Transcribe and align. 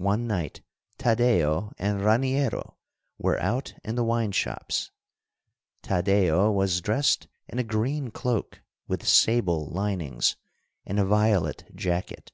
One 0.00 0.26
night 0.26 0.62
Taddeo 0.96 1.74
and 1.78 2.00
Raniero 2.00 2.76
were 3.18 3.38
out 3.38 3.74
in 3.84 3.96
the 3.96 4.02
wine 4.02 4.32
shops. 4.32 4.90
Taddeo 5.82 6.50
was 6.50 6.80
dressed 6.80 7.28
in 7.48 7.58
a 7.58 7.62
green 7.64 8.10
cloak 8.10 8.62
with 8.86 9.06
sable 9.06 9.66
linings, 9.66 10.36
and 10.86 10.98
a 10.98 11.04
violet 11.04 11.66
jacket. 11.74 12.32